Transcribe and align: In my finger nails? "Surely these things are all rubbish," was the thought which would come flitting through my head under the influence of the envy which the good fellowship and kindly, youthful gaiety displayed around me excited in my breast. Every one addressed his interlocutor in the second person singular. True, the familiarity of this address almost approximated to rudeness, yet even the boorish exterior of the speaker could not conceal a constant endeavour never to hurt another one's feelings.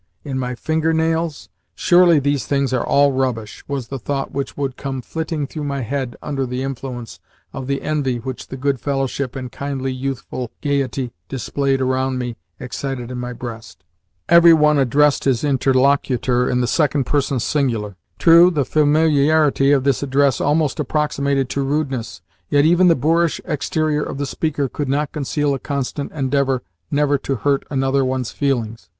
In 0.23 0.39
my 0.39 0.55
finger 0.55 0.93
nails? 0.93 1.49
"Surely 1.75 2.17
these 2.17 2.47
things 2.47 2.73
are 2.73 2.83
all 2.83 3.11
rubbish," 3.11 3.63
was 3.67 3.89
the 3.89 3.99
thought 3.99 4.31
which 4.31 4.57
would 4.57 4.75
come 4.75 4.99
flitting 4.99 5.45
through 5.45 5.65
my 5.65 5.81
head 5.81 6.15
under 6.23 6.43
the 6.47 6.63
influence 6.63 7.19
of 7.53 7.67
the 7.67 7.83
envy 7.83 8.17
which 8.17 8.47
the 8.47 8.57
good 8.57 8.79
fellowship 8.79 9.35
and 9.35 9.51
kindly, 9.51 9.93
youthful 9.93 10.49
gaiety 10.63 11.11
displayed 11.29 11.81
around 11.81 12.17
me 12.17 12.35
excited 12.59 13.11
in 13.11 13.19
my 13.19 13.31
breast. 13.31 13.83
Every 14.27 14.53
one 14.55 14.79
addressed 14.79 15.25
his 15.25 15.43
interlocutor 15.43 16.49
in 16.49 16.61
the 16.61 16.65
second 16.67 17.03
person 17.03 17.39
singular. 17.39 17.95
True, 18.17 18.49
the 18.49 18.65
familiarity 18.65 19.71
of 19.71 19.83
this 19.83 20.01
address 20.01 20.41
almost 20.41 20.79
approximated 20.79 21.47
to 21.49 21.61
rudeness, 21.63 22.23
yet 22.49 22.65
even 22.65 22.87
the 22.87 22.95
boorish 22.95 23.39
exterior 23.45 24.01
of 24.01 24.17
the 24.17 24.25
speaker 24.25 24.67
could 24.67 24.89
not 24.89 25.11
conceal 25.11 25.53
a 25.53 25.59
constant 25.59 26.11
endeavour 26.11 26.63
never 26.89 27.19
to 27.19 27.35
hurt 27.35 27.65
another 27.69 28.03
one's 28.03 28.31
feelings. 28.31 28.89